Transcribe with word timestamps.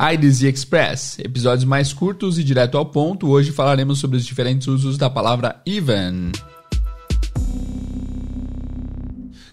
IDZ 0.00 0.44
Express, 0.44 1.18
episódios 1.18 1.64
mais 1.64 1.92
curtos 1.92 2.38
e 2.38 2.42
direto 2.42 2.78
ao 2.78 2.86
ponto. 2.86 3.28
Hoje 3.28 3.52
falaremos 3.52 3.98
sobre 3.98 4.16
os 4.16 4.24
diferentes 4.24 4.66
usos 4.66 4.96
da 4.96 5.10
palavra 5.10 5.60
even. 5.66 6.32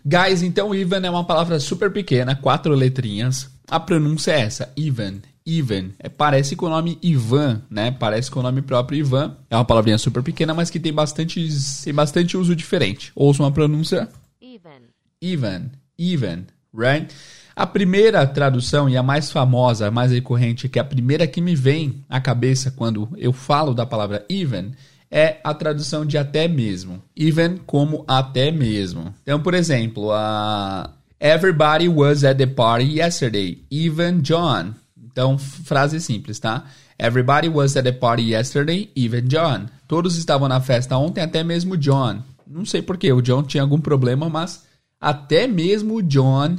Guys, 0.05 0.41
então 0.41 0.73
even 0.73 1.05
é 1.05 1.09
uma 1.09 1.25
palavra 1.25 1.59
super 1.59 1.91
pequena, 1.91 2.33
quatro 2.33 2.73
letrinhas. 2.73 3.49
A 3.69 3.77
pronúncia 3.77 4.31
é 4.31 4.39
essa, 4.39 4.71
even. 4.77 5.19
Even. 5.45 5.91
É, 5.99 6.07
parece 6.07 6.55
com 6.55 6.67
o 6.67 6.69
nome 6.69 6.97
Ivan, 7.01 7.61
né? 7.69 7.91
Parece 7.91 8.31
com 8.31 8.39
o 8.39 8.43
nome 8.43 8.61
próprio 8.61 8.99
Ivan. 8.99 9.35
É 9.49 9.55
uma 9.57 9.65
palavrinha 9.65 9.97
super 9.97 10.23
pequena, 10.23 10.53
mas 10.53 10.69
que 10.69 10.79
tem 10.79 10.93
bastante, 10.93 11.45
tem 11.83 11.93
bastante 11.93 12.37
uso 12.37 12.55
diferente. 12.55 13.11
Ouça 13.13 13.43
uma 13.43 13.51
pronúncia. 13.51 14.07
Even. 14.41 14.81
Even. 15.21 15.71
Even. 15.99 16.45
Right? 16.73 17.13
A 17.57 17.65
primeira 17.65 18.23
tradução 18.27 18.87
e 18.87 18.95
a 18.95 19.01
mais 19.01 19.31
famosa, 19.31 19.87
a 19.87 19.91
mais 19.91 20.11
recorrente, 20.11 20.69
que 20.69 20.77
é 20.77 20.81
a 20.83 20.85
primeira 20.85 21.25
que 21.25 21.41
me 21.41 21.55
vem 21.55 22.05
à 22.07 22.21
cabeça 22.21 22.69
quando 22.69 23.09
eu 23.17 23.33
falo 23.33 23.73
da 23.73 23.83
palavra 23.83 24.23
even, 24.29 24.73
é 25.09 25.37
a 25.43 25.55
tradução 25.55 26.05
de 26.05 26.19
até 26.19 26.47
mesmo. 26.47 27.01
Even 27.15 27.57
como 27.65 28.05
até 28.07 28.51
mesmo. 28.51 29.11
Então, 29.23 29.39
por 29.39 29.55
exemplo, 29.55 30.11
a 30.11 30.91
Everybody 31.19 31.89
was 31.89 32.23
at 32.23 32.37
the 32.37 32.45
party 32.45 32.99
yesterday, 32.99 33.63
even 33.71 34.21
John. 34.21 34.75
Então, 34.95 35.35
frase 35.39 35.99
simples, 35.99 36.37
tá? 36.37 36.63
Everybody 36.99 37.49
was 37.49 37.75
at 37.75 37.85
the 37.85 37.91
party 37.91 38.33
yesterday, 38.33 38.91
even 38.95 39.21
John. 39.21 39.65
Todos 39.87 40.15
estavam 40.15 40.47
na 40.47 40.61
festa 40.61 40.95
ontem, 40.95 41.21
até 41.21 41.43
mesmo 41.43 41.75
John. 41.75 42.21
Não 42.45 42.65
sei 42.65 42.83
porquê, 42.83 43.11
o 43.11 43.19
John 43.19 43.41
tinha 43.41 43.63
algum 43.63 43.81
problema, 43.81 44.29
mas 44.29 44.63
até 45.01 45.47
mesmo 45.47 45.95
o 45.95 46.03
John 46.03 46.57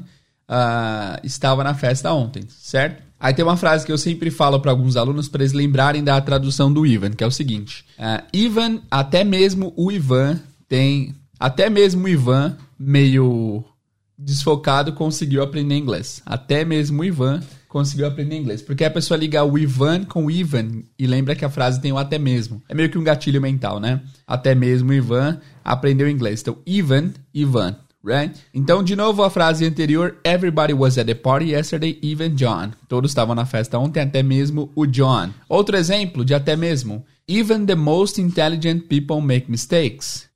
uh, 0.48 1.19
estava 1.23 1.62
na 1.62 1.75
festa 1.75 2.12
ontem, 2.12 2.45
certo? 2.48 3.02
Aí 3.20 3.34
tem 3.34 3.45
uma 3.45 3.56
frase 3.56 3.84
que 3.84 3.91
eu 3.91 3.98
sempre 3.98 4.30
falo 4.30 4.61
para 4.61 4.70
alguns 4.70 4.97
alunos 4.97 5.29
para 5.29 5.43
eles 5.43 5.52
lembrarem 5.52 6.05
da 6.05 6.20
tradução 6.20 6.73
do 6.73 6.87
Ivan, 6.87 7.11
que 7.11 7.25
é 7.25 7.27
o 7.27 7.33
seguinte: 7.33 7.84
uh, 7.98 8.25
Ivan, 8.33 8.81
até 8.91 9.25
mesmo 9.25 9.73
o 9.77 9.91
Ivan 9.91 10.41
tem, 10.69 11.14
até 11.39 11.69
mesmo 11.69 12.05
o 12.05 12.08
Ivan 12.08 12.56
meio 12.78 13.64
desfocado 14.17 14.92
conseguiu 14.92 15.42
aprender 15.42 15.77
inglês. 15.77 16.23
Até 16.27 16.64
mesmo 16.64 17.03
o 17.03 17.05
Ivan 17.05 17.41
conseguiu 17.69 18.06
aprender 18.06 18.36
inglês. 18.36 18.62
Porque 18.62 18.84
a 18.84 18.91
pessoa 18.91 19.19
liga 19.19 19.45
o 19.45 19.56
Ivan 19.56 20.05
com 20.05 20.27
o 20.27 20.30
Ivan 20.30 20.83
e 20.98 21.06
lembra 21.06 21.36
que 21.36 21.45
a 21.45 21.51
frase 21.51 21.80
tem 21.80 21.92
o 21.92 21.98
até 21.98 22.19
mesmo. 22.19 22.62
É 22.69 22.75
meio 22.75 22.91
que 22.91 22.98
um 22.98 23.05
gatilho 23.05 23.41
mental, 23.41 23.78
né? 23.78 24.01
Até 24.27 24.55
mesmo 24.55 24.91
o 24.91 24.95
Ivan 24.95 25.39
aprendeu 25.64 26.08
inglês. 26.08 26.41
Então, 26.41 26.58
Ivan, 26.67 27.12
Ivan 27.33 27.77
right? 28.09 28.34
Então, 28.53 28.83
de 28.83 28.97
novo, 28.97 29.23
a 29.23 29.31
frase 29.31 29.64
anterior: 29.64 30.17
Everybody 30.25 30.73
was 30.73 30.97
at 30.98 31.06
the 31.06 31.14
party 31.14 31.51
yesterday, 31.51 31.98
even 32.03 32.34
John. 32.34 32.73
Todos 32.89 33.11
estavam 33.11 33.34
na 33.34 33.45
festa 33.45 33.78
ontem, 33.78 34.01
até 34.01 34.23
mesmo 34.23 34.73
o 34.75 34.87
John. 34.87 35.31
Outro 35.48 35.77
exemplo 35.77 36.25
de 36.25 36.34
até 36.34 36.56
mesmo: 36.56 37.05
Even 37.29 37.67
the 37.67 37.75
most 37.75 38.20
intelligent 38.20 38.89
people 38.89 39.20
make 39.20 39.51
mistakes. 39.51 40.29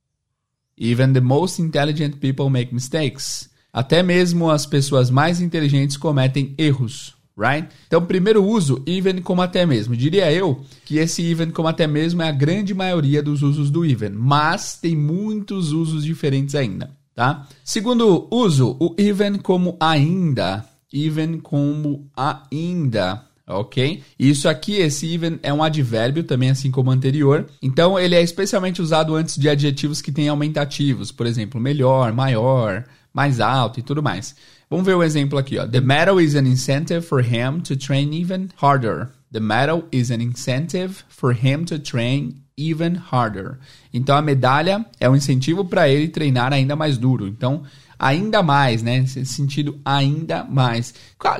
Even 0.77 1.12
the 1.12 1.20
most 1.20 1.61
intelligent 1.61 2.17
people 2.17 2.50
make 2.50 2.75
mistakes. 2.75 3.50
Até 3.73 4.03
mesmo 4.03 4.50
as 4.50 4.67
pessoas 4.67 5.11
mais 5.11 5.41
inteligentes 5.41 5.97
cometem 5.97 6.55
erros. 6.59 7.15
Right? 7.34 7.67
Então, 7.87 8.05
primeiro 8.05 8.45
uso, 8.45 8.83
even 8.87 9.23
como 9.23 9.41
até 9.41 9.65
mesmo. 9.65 9.97
Diria 9.97 10.31
eu 10.31 10.62
que 10.84 10.98
esse 10.98 11.23
even 11.23 11.50
como 11.50 11.67
até 11.67 11.87
mesmo 11.87 12.20
é 12.20 12.28
a 12.28 12.33
grande 12.33 12.75
maioria 12.75 13.23
dos 13.23 13.43
usos 13.43 13.70
do 13.70 13.87
even, 13.87 14.11
mas 14.11 14.77
tem 14.77 14.95
muitos 14.95 15.73
usos 15.73 16.05
diferentes 16.05 16.55
ainda 16.55 16.91
tá? 17.15 17.47
Segundo 17.65 18.27
uso, 18.31 18.77
o 18.81 18.95
even 18.99 19.39
como 19.39 19.77
ainda, 19.81 20.65
even 20.93 21.39
como 21.39 22.09
ainda, 22.17 23.25
ok? 23.47 24.03
Isso 24.19 24.49
aqui, 24.49 24.77
esse 24.77 25.07
even 25.13 25.39
é 25.43 25.53
um 25.53 25.63
advérbio 25.63 26.25
também, 26.25 26.51
assim 26.51 26.71
como 26.71 26.91
o 26.91 26.93
anterior. 26.93 27.47
Então, 27.61 27.99
ele 27.99 28.15
é 28.15 28.23
especialmente 28.23 28.81
usado 28.81 29.15
antes 29.15 29.37
de 29.37 29.49
adjetivos 29.49 30.01
que 30.01 30.13
têm 30.13 30.29
aumentativos, 30.29 31.13
por 31.13 31.27
exemplo, 31.27 31.61
melhor, 31.61 32.12
maior, 32.12 32.84
mais 33.12 33.41
alto 33.41 33.81
e 33.81 33.83
tudo 33.83 34.03
mais. 34.03 34.34
Vamos 34.71 34.87
ver 34.87 34.95
o 34.95 35.01
um 35.01 35.03
exemplo 35.03 35.39
aqui, 35.39 35.59
ó. 35.59 35.67
The 35.67 35.81
medal 35.81 36.19
is 36.19 36.34
an 36.34 36.47
incentive 36.47 37.03
for 37.03 37.21
him 37.21 37.61
to 37.61 37.77
train 37.77 38.15
even 38.15 38.49
harder. 38.56 39.11
The 39.31 39.41
medal 39.41 39.84
is 39.93 40.11
an 40.11 40.22
incentive 40.22 41.05
for 41.09 41.34
him 41.34 41.65
to 41.67 41.78
train 41.78 42.41
even 42.57 42.95
harder. 42.95 43.59
Então 43.93 44.17
a 44.17 44.23
medalha 44.23 44.85
é 44.99 45.09
um 45.09 45.17
incentivo 45.17 45.65
para 45.65 45.89
ele 45.89 46.09
treinar 46.09 46.53
ainda 46.53 46.77
mais 46.77 46.99
duro. 46.99 47.27
Então, 47.27 47.63
ainda 47.99 48.43
mais, 48.43 48.83
né? 48.83 49.01
Nesse 49.01 49.25
sentido, 49.27 49.81
ainda 49.85 50.45
mais. 50.45 50.95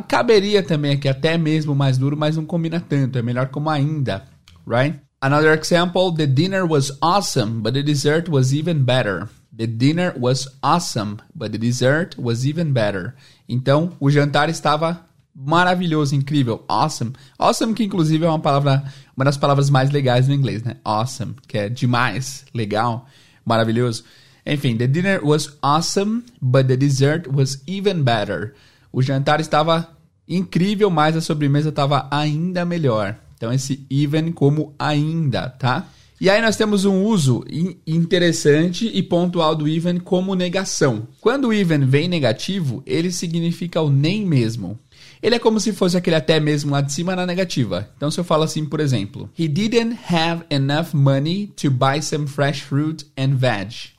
Caberia 0.09 0.62
também 0.62 0.93
aqui 0.93 1.09
até 1.09 1.37
mesmo 1.37 1.75
mais 1.75 1.99
duro, 1.99 2.17
mas 2.17 2.37
não 2.37 2.45
combina 2.45 2.81
tanto. 2.81 3.19
É 3.19 3.23
melhor 3.23 3.49
como 3.49 3.69
ainda, 3.69 4.25
right? 4.67 4.99
Another 5.21 5.56
example, 5.56 6.12
the 6.12 6.27
dinner 6.27 6.65
was 6.65 6.91
awesome, 7.00 7.61
but 7.62 7.75
the 7.75 7.83
dessert 7.83 8.29
was 8.29 8.53
even 8.53 8.83
better. 8.84 9.29
The 9.56 9.67
dinner 9.67 10.15
was 10.19 10.49
awesome, 10.62 11.19
but 11.34 11.53
the 11.53 11.59
dessert 11.59 12.17
was 12.19 12.44
even 12.44 12.73
better. 12.73 13.15
Então, 13.49 13.93
o 14.00 14.11
jantar 14.11 14.49
estava 14.49 15.05
maravilhoso, 15.34 16.15
incrível, 16.15 16.65
awesome. 16.69 17.12
Awesome 17.38 17.75
que 17.75 17.84
inclusive 17.84 18.25
é 18.25 18.28
uma 18.28 18.38
palavra, 18.38 18.84
uma 19.16 19.25
das 19.25 19.37
palavras 19.37 19.70
mais 19.70 19.91
legais 19.91 20.28
no 20.28 20.34
inglês, 20.34 20.62
né? 20.62 20.76
Awesome, 20.84 21.34
que 21.47 21.59
é 21.59 21.69
demais, 21.69 22.44
legal, 22.54 23.06
maravilhoso. 23.44 24.04
Enfim, 24.44 24.76
the 24.76 24.87
dinner 24.87 25.25
was 25.25 25.56
awesome, 25.62 26.25
but 26.41 26.66
the 26.66 26.76
dessert 26.76 27.28
was 27.28 27.62
even 27.66 28.03
better. 28.03 28.54
O 28.93 29.00
jantar 29.00 29.41
estava 29.41 29.88
incrível, 30.28 30.91
mas 30.91 31.16
a 31.16 31.20
sobremesa 31.20 31.69
estava 31.69 32.09
ainda 32.10 32.64
melhor. 32.64 33.16
Então 33.37 33.53
esse 33.53 33.87
even 33.91 34.32
como 34.32 34.75
ainda, 34.78 35.49
tá? 35.49 35.88
E 36.20 36.31
aí 36.31 36.41
nós 36.41 36.56
temos 36.56 36.84
um 36.84 37.03
uso 37.03 37.44
interessante 37.84 38.87
e 38.87 39.03
pontual 39.03 39.56
do 39.56 39.66
even 39.66 39.99
como 39.99 40.37
negação. 40.37 41.09
Quando 41.20 41.49
o 41.49 41.53
even 41.53 41.81
vem 41.81 42.06
negativo, 42.06 42.81
ele 42.87 43.10
significa 43.10 43.81
o 43.81 43.91
nem 43.91 44.25
mesmo. 44.25 44.78
Ele 45.22 45.37
é 45.37 45.38
como 45.38 45.60
se 45.60 45.72
fosse 45.72 45.97
aquele 45.97 46.16
até 46.16 46.41
mesmo 46.41 46.72
lá 46.72 46.81
de 46.81 46.93
cima 46.93 47.15
na 47.15 47.25
negativa. 47.25 47.88
Então 47.97 48.10
se 48.10 48.19
eu 48.19 48.25
falo 48.25 48.43
assim, 48.43 48.65
por 48.65 48.81
exemplo, 48.81 49.31
He 49.38 49.47
didn't 49.47 49.97
have 50.12 50.44
enough 50.50 50.93
money 50.93 51.47
to 51.56 51.71
buy 51.71 52.03
some 52.03 52.27
fresh 52.27 52.62
fruit 52.62 53.06
and 53.16 53.37
veg. 53.37 53.93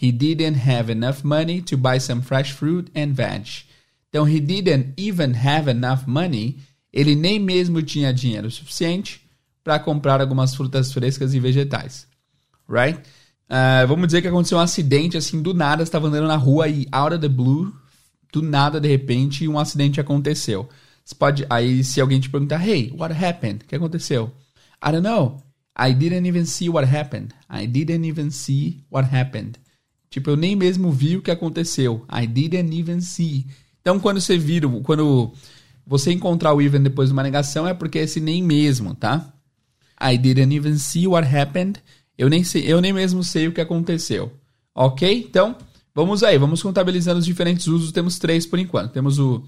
He 0.00 0.12
didn't 0.12 0.58
have 0.58 0.90
enough 0.90 1.24
money 1.24 1.62
to 1.62 1.76
buy 1.76 1.98
some 1.98 2.22
fresh 2.22 2.52
fruit 2.52 2.90
and 2.94 3.14
veg. 3.14 3.64
Então, 4.08 4.28
he 4.28 4.40
didn't 4.40 4.94
even 4.96 5.34
have 5.34 5.70
enough 5.70 6.06
money. 6.06 6.58
Ele 6.92 7.14
nem 7.14 7.38
mesmo 7.38 7.82
tinha 7.82 8.12
dinheiro 8.12 8.50
suficiente 8.50 9.20
para 9.64 9.78
comprar 9.78 10.20
algumas 10.20 10.54
frutas 10.54 10.92
frescas 10.92 11.34
e 11.34 11.40
vegetais. 11.40 12.06
Right? 12.68 12.98
Uh, 13.48 13.86
vamos 13.86 14.06
dizer 14.06 14.22
que 14.22 14.28
aconteceu 14.28 14.58
um 14.58 14.60
acidente 14.60 15.16
assim 15.16 15.40
do 15.40 15.54
nada, 15.54 15.82
estava 15.82 16.08
andando 16.08 16.26
na 16.26 16.36
rua 16.36 16.68
e 16.68 16.86
out 16.92 17.14
of 17.14 17.20
the 17.20 17.28
blue 17.28 17.72
do 18.36 18.42
nada, 18.42 18.78
de 18.78 18.88
repente, 18.88 19.48
um 19.48 19.58
acidente 19.58 19.98
aconteceu. 19.98 20.68
Você 21.02 21.14
pode. 21.14 21.46
Aí, 21.48 21.82
se 21.82 22.00
alguém 22.00 22.20
te 22.20 22.28
perguntar, 22.28 22.66
hey, 22.66 22.92
what 22.96 23.14
happened? 23.14 23.64
O 23.64 23.68
que 23.68 23.74
aconteceu? 23.74 24.30
I 24.86 24.92
don't 24.92 25.02
know. 25.02 25.38
I 25.78 25.94
didn't 25.94 26.26
even 26.28 26.44
see 26.44 26.68
what 26.68 26.86
happened. 26.86 27.34
I 27.50 27.66
didn't 27.66 28.06
even 28.06 28.30
see 28.30 28.84
what 28.90 29.08
happened. 29.14 29.58
Tipo, 30.10 30.30
eu 30.30 30.36
nem 30.36 30.54
mesmo 30.54 30.90
vi 30.92 31.16
o 31.16 31.22
que 31.22 31.30
aconteceu. 31.30 32.04
I 32.10 32.26
didn't 32.26 32.74
even 32.78 33.00
see. 33.00 33.46
Então, 33.80 33.98
quando 33.98 34.20
você 34.20 34.36
vira, 34.36 34.68
quando 34.82 35.32
você 35.86 36.12
encontrar 36.12 36.52
o 36.52 36.60
even 36.60 36.82
depois 36.82 37.08
de 37.08 37.12
uma 37.14 37.22
negação, 37.22 37.66
é 37.66 37.72
porque 37.72 37.98
esse 37.98 38.20
nem 38.20 38.42
mesmo, 38.42 38.94
tá? 38.94 39.32
I 40.00 40.18
didn't 40.18 40.54
even 40.54 40.76
see 40.78 41.06
what 41.06 41.26
happened. 41.26 41.80
Eu 42.18 42.28
nem 42.28 42.44
sei, 42.44 42.70
eu 42.70 42.80
nem 42.80 42.92
mesmo 42.92 43.22
sei 43.22 43.48
o 43.48 43.52
que 43.52 43.60
aconteceu. 43.60 44.32
Ok? 44.74 45.26
Então, 45.28 45.56
Vamos 45.96 46.22
aí, 46.22 46.36
vamos 46.36 46.62
contabilizando 46.62 47.20
os 47.20 47.24
diferentes 47.24 47.66
usos. 47.66 47.90
Temos 47.90 48.18
três 48.18 48.44
por 48.44 48.58
enquanto. 48.58 48.92
Temos 48.92 49.18
o 49.18 49.42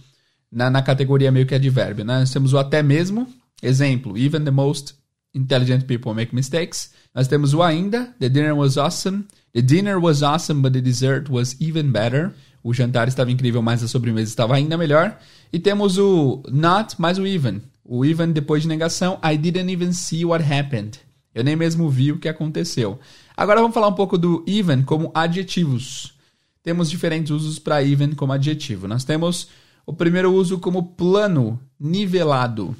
na, 0.51 0.71
na 0.71 0.81
categoria 0.81 1.31
meio 1.31 1.45
que 1.45 1.55
advérbio, 1.55 2.07
né? 2.07 2.21
Nós 2.21 2.33
temos 2.33 2.55
o 2.55 2.59
até 2.59 2.83
mesmo, 2.83 3.29
exemplo, 3.63 4.17
even 4.17 4.45
the 4.45 4.50
most 4.50 4.95
intelligent 5.35 5.85
people 5.85 6.15
make 6.15 6.35
mistakes. 6.35 6.91
Nós 7.15 7.29
temos 7.29 7.53
o 7.53 7.62
ainda, 7.62 8.15
the 8.19 8.31
dinner 8.31 8.55
was 8.55 8.79
awesome. 8.79 9.27
The 9.53 9.61
dinner 9.61 9.99
was 9.99 10.23
awesome, 10.23 10.62
but 10.62 10.73
the 10.73 10.81
dessert 10.81 11.31
was 11.31 11.55
even 11.61 11.91
better. 11.91 12.33
O 12.65 12.73
jantar 12.73 13.09
estava 13.09 13.31
incrível, 13.31 13.61
mas 13.61 13.83
a 13.83 13.89
sobremesa 13.89 14.31
estava 14.31 14.56
ainda 14.56 14.79
melhor. 14.79 15.19
E 15.53 15.59
temos 15.59 15.99
o 15.99 16.43
not 16.51 16.99
mais 16.99 17.19
o 17.19 17.27
even. 17.27 17.61
O 17.85 18.06
even 18.06 18.33
depois 18.33 18.62
de 18.62 18.69
negação, 18.69 19.21
I 19.23 19.37
didn't 19.37 19.71
even 19.71 19.93
see 19.93 20.25
what 20.25 20.43
happened. 20.43 20.99
Eu 21.35 21.44
nem 21.44 21.56
mesmo 21.56 21.91
vi 21.91 22.11
o 22.11 22.19
que 22.19 22.27
aconteceu. 22.27 22.99
Agora 23.37 23.61
vamos 23.61 23.75
falar 23.75 23.89
um 23.89 23.94
pouco 23.94 24.17
do 24.17 24.43
even 24.49 24.81
como 24.81 25.11
adjetivos 25.15 26.17
temos 26.62 26.90
diferentes 26.90 27.31
usos 27.31 27.58
para 27.58 27.82
even 27.82 28.14
como 28.14 28.32
adjetivo. 28.32 28.87
Nós 28.88 29.05
temos 29.05 29.49
o 29.87 29.93
primeiro 29.93 30.32
uso 30.32 30.58
como 30.58 30.94
plano, 30.94 31.58
nivelado. 31.78 32.76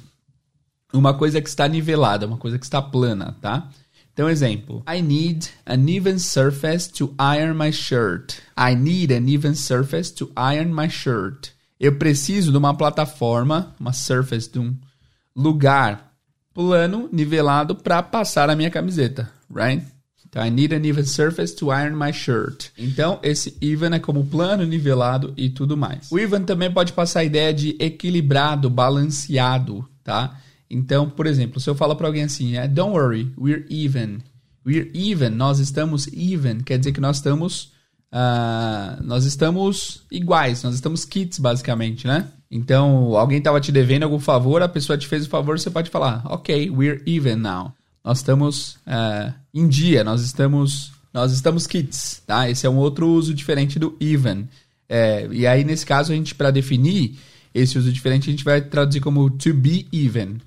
Uma 0.93 1.13
coisa 1.13 1.41
que 1.41 1.49
está 1.49 1.67
nivelada, 1.67 2.25
uma 2.25 2.37
coisa 2.37 2.57
que 2.57 2.65
está 2.65 2.81
plana, 2.81 3.35
tá? 3.41 3.69
Então, 4.13 4.29
exemplo. 4.29 4.83
I 4.87 5.01
need 5.01 5.47
an 5.65 5.87
even 5.87 6.19
surface 6.19 6.91
to 6.91 7.13
iron 7.17 7.53
my 7.53 7.71
shirt. 7.71 8.41
I 8.57 8.75
need 8.75 9.13
an 9.13 9.29
even 9.29 9.55
surface 9.55 10.13
to 10.15 10.31
iron 10.35 10.73
my 10.73 10.89
shirt. 10.89 11.51
Eu 11.79 11.97
preciso 11.97 12.51
de 12.51 12.57
uma 12.57 12.75
plataforma, 12.75 13.73
uma 13.79 13.93
surface, 13.93 14.51
de 14.51 14.59
um, 14.59 14.75
lugar 15.35 16.13
plano, 16.53 17.07
nivelado 17.11 17.75
para 17.75 18.03
passar 18.03 18.49
a 18.49 18.55
minha 18.55 18.69
camiseta, 18.69 19.31
right? 19.49 19.85
Então, 20.29 20.45
I 20.45 20.51
need 20.51 20.73
an 20.75 20.85
even 20.85 21.05
surface 21.05 21.55
to 21.55 21.71
iron 21.71 21.95
my 21.95 22.13
shirt. 22.13 22.69
Então, 22.77 23.19
esse 23.23 23.57
even 23.59 23.95
é 23.95 23.99
como 23.99 24.23
plano, 24.25 24.63
nivelado 24.63 25.33
e 25.35 25.49
tudo 25.49 25.75
mais. 25.75 26.11
O 26.11 26.19
even 26.19 26.43
também 26.43 26.71
pode 26.71 26.93
passar 26.93 27.21
a 27.21 27.23
ideia 27.23 27.51
de 27.51 27.75
equilibrado, 27.79 28.69
balanceado, 28.69 29.89
tá? 30.03 30.39
Então, 30.69 31.09
por 31.09 31.25
exemplo, 31.25 31.59
se 31.59 31.67
eu 31.67 31.73
falo 31.73 31.95
para 31.95 32.05
alguém 32.05 32.23
assim, 32.23 32.55
é, 32.55 32.67
don't 32.67 32.91
worry, 32.91 33.33
we're 33.37 33.65
even. 33.69 34.19
We're 34.63 34.91
even, 34.93 35.29
nós 35.29 35.57
estamos 35.57 36.07
even, 36.13 36.59
quer 36.59 36.77
dizer 36.77 36.91
que 36.91 37.01
nós 37.01 37.15
estamos 37.15 37.71
uh, 38.13 39.01
nós 39.03 39.25
estamos 39.25 40.03
iguais, 40.11 40.61
nós 40.61 40.75
estamos 40.75 41.05
kits 41.05 41.39
basicamente, 41.39 42.05
né? 42.05 42.27
Então, 42.51 43.15
alguém 43.17 43.39
estava 43.39 43.59
te 43.59 43.71
devendo 43.71 44.03
algum 44.03 44.19
favor, 44.19 44.61
a 44.61 44.67
pessoa 44.67 44.97
te 44.97 45.07
fez 45.07 45.25
o 45.25 45.29
favor, 45.29 45.57
você 45.57 45.71
pode 45.71 45.89
falar, 45.89 46.21
ok, 46.25 46.69
we're 46.69 47.01
even 47.07 47.37
now 47.37 47.73
nós 48.09 48.17
estamos 48.17 48.71
uh, 48.87 49.31
em 49.53 49.67
dia, 49.67 50.03
nós 50.03 50.23
estamos, 50.23 50.91
nós 51.13 51.31
estamos 51.31 51.67
kits, 51.67 52.23
tá? 52.25 52.49
Esse 52.49 52.65
é 52.65 52.69
um 52.69 52.77
outro 52.77 53.07
uso 53.07 53.35
diferente 53.35 53.77
do 53.77 53.95
even. 54.01 54.47
É, 54.89 55.27
e 55.31 55.45
aí, 55.45 55.63
nesse 55.63 55.85
caso, 55.85 56.11
a 56.11 56.15
gente, 56.15 56.33
para 56.33 56.49
definir 56.49 57.19
esse 57.53 57.77
uso 57.77 57.91
diferente, 57.91 58.27
a 58.27 58.31
gente 58.31 58.43
vai 58.43 58.61
traduzir 58.61 58.99
como 58.99 59.29
to 59.29 59.53
be 59.53 59.87
even. 59.93 60.37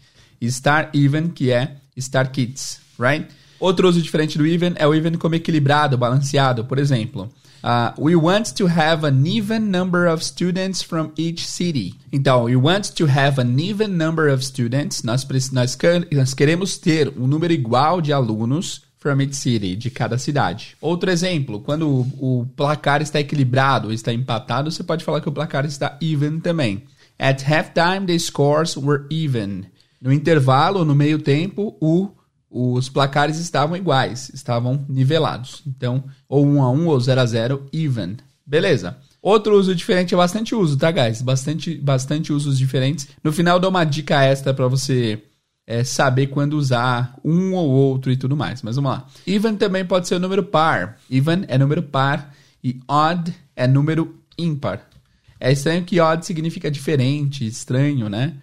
Estar 0.41 0.91
even, 0.93 1.29
que 1.29 1.53
é 1.53 1.77
estar 1.97 2.27
kits, 2.33 2.81
right? 2.99 3.29
Outro 3.61 3.89
uso 3.89 4.03
diferente 4.03 4.37
do 4.37 4.45
even 4.45 4.73
é 4.75 4.85
o 4.85 4.93
even 4.93 5.15
como 5.15 5.37
equilibrado, 5.37 5.97
balanceado. 5.97 6.65
Por 6.65 6.81
exemplo, 6.81 7.33
Uh, 7.63 7.93
we 7.97 8.17
want 8.17 8.57
to 8.57 8.67
have 8.67 9.05
an 9.05 9.25
even 9.25 9.71
number 9.71 10.07
of 10.07 10.23
students 10.23 10.83
from 10.83 11.13
each 11.17 11.47
city. 11.47 11.95
Então, 12.13 12.45
we 12.45 12.57
want 12.57 12.95
to 12.97 13.07
have 13.07 13.41
an 13.41 13.59
even 13.61 13.97
number 13.97 14.29
of 14.29 14.43
students. 14.45 15.03
Nós, 15.03 15.25
nós, 15.53 15.79
nós 16.11 16.35
queremos 16.35 16.77
ter 16.77 17.13
um 17.17 17.27
número 17.27 17.53
igual 17.53 18.01
de 18.01 18.13
alunos 18.13 18.83
from 18.99 19.21
each 19.21 19.37
city, 19.37 19.77
de 19.77 19.91
cada 19.91 20.19
cidade. 20.19 20.77
Outro 20.81 21.11
exemplo, 21.11 21.61
quando 21.61 21.89
o, 21.89 22.41
o 22.41 22.47
placar 22.57 23.01
está 23.01 23.21
equilibrado, 23.21 23.93
está 23.93 24.13
empatado, 24.13 24.71
você 24.71 24.83
pode 24.83 25.05
falar 25.05 25.21
que 25.21 25.29
o 25.29 25.33
placar 25.33 25.65
está 25.65 25.97
even 26.01 26.41
também. 26.41 26.85
At 27.19 27.43
halftime, 27.43 28.07
the 28.07 28.19
scores 28.19 28.77
were 28.77 29.07
even. 29.11 29.67
No 30.01 30.13
intervalo, 30.13 30.85
no 30.85 30.97
meio 30.97 31.21
tempo, 31.21 31.77
o 31.81 32.11
os 32.53 32.89
placares 32.91 33.39
estavam 33.39 33.77
iguais, 33.77 34.31
estavam 34.35 34.85
nivelados. 34.89 35.63
Então, 35.67 36.05
ou 36.29 36.45
1 36.45 36.63
a 36.63 36.71
1 36.71 36.87
ou 36.87 37.01
0 37.01 37.21
a 37.21 37.27
0, 37.27 37.67
even. 37.73 38.17
Beleza. 38.47 38.99
Outro 39.23 39.57
uso 39.57 39.75
diferente 39.75 40.13
é 40.13 40.17
bastante 40.17 40.55
uso, 40.55 40.77
tá, 40.77 40.91
guys? 40.91 41.23
Bastante, 41.23 41.77
bastante 41.77 42.33
usos 42.33 42.59
diferentes. 42.59 43.09
No 43.25 43.33
final, 43.33 43.59
dou 43.59 43.71
uma 43.71 43.85
dica 43.85 44.23
extra 44.23 44.53
para 44.53 44.69
você 44.69 45.23
é, 45.67 45.83
saber 45.85 46.27
quando 46.27 46.55
usar 46.55 47.17
um 47.25 47.55
ou 47.55 47.71
outro 47.71 48.13
e 48.13 48.17
tudo 48.17 48.37
mais. 48.37 48.63
Mas 48.63 48.77
vamos 48.77 48.91
lá. 48.91 49.07
Even 49.27 49.57
também 49.57 49.85
pode 49.85 50.09
ser 50.09 50.17
o 50.17 50.21
número 50.21 50.43
par. 50.43 50.99
Even 51.11 51.45
é 51.49 51.57
número 51.57 51.83
par 51.83 52.35
e 52.63 52.81
odd 52.87 53.33
é 53.57 53.67
número 53.67 54.15
ímpar. 54.37 54.83
É 55.41 55.51
estranho 55.51 55.85
que 55.85 56.01
odd 56.01 56.27
significa 56.27 56.71
diferente, 56.71 57.47
estranho, 57.47 58.09
né? 58.09 58.35